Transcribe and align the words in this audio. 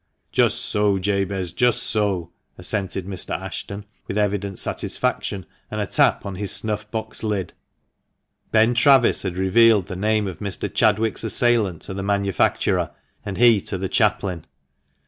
"Just 0.31 0.57
so, 0.57 0.97
Jabez— 0.97 1.51
just 1.51 1.83
so!" 1.83 2.31
assented 2.57 3.05
Mr. 3.05 3.39
Ashton 3.39 3.85
with 4.07 4.17
evident 4.17 4.57
satisfaction, 4.57 5.45
and 5.69 5.79
a 5.79 5.85
tap 5.85 6.25
on 6.25 6.33
his 6.33 6.49
snuff 6.49 6.89
box 6.89 7.21
lid. 7.21 7.53
Ben 8.49 8.73
Travis 8.73 9.21
had 9.21 9.37
revealed 9.37 9.85
the 9.85 9.95
name 9.95 10.25
of 10.25 10.39
Mr. 10.39 10.73
Chadwick's 10.73 11.23
assailant 11.23 11.83
to 11.83 11.93
the 11.93 12.01
manufacturer, 12.01 12.89
and 13.23 13.37
he 13.37 13.61
to 13.61 13.77
the 13.77 13.89
chaplain. 13.89 14.45